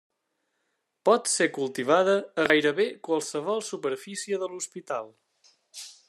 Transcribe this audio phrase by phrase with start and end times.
[1.09, 5.13] Pot ser cultivada a gairebé qualsevol superfície de l'hospital.